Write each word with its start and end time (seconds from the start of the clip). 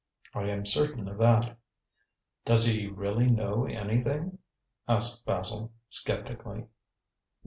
I 0.33 0.45
am 0.45 0.65
certain 0.65 1.07
of 1.07 1.19
that." 1.19 1.59
"Does 2.43 2.65
he 2.65 2.87
really 2.87 3.27
know 3.29 3.67
anything?" 3.67 4.39
asked 4.87 5.27
Basil, 5.27 5.71
sceptically. 5.89 6.65